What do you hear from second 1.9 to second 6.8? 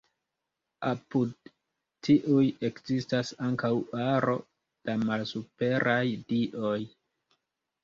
tiuj ekzistas ankaŭ aro da malsuperaj dioj.